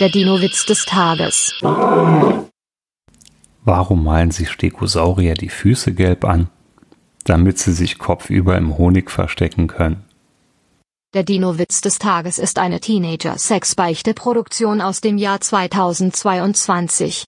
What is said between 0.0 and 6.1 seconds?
Der Dino-Witz des Tages. Warum malen sich Stegosaurier die Füße